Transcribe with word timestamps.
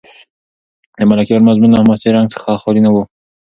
د 0.97 0.99
ملکیار 1.09 1.41
مضمون 1.47 1.71
له 1.71 1.79
حماسي 1.81 2.09
رنګ 2.15 2.27
څخه 2.35 2.59
خالي 2.61 2.81
و. 2.91 2.95